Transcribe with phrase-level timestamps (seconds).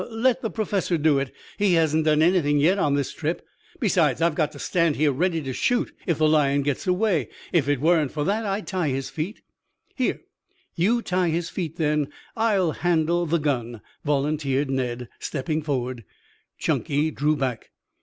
[0.09, 1.31] "Let the Professor do it.
[1.59, 3.45] He hasn't done anything yet on this trip.
[3.79, 7.29] Besides, I've got to stand here ready to shoot if the lion gets away.
[7.53, 9.43] If it weren't for that I'd tie his feet."
[9.93, 10.21] "Here,
[10.73, 12.07] you tie his feet, then.
[12.35, 16.03] I'll handle the gun," volunteered Ned, stepping forward.
[16.57, 17.69] Chunky drew back.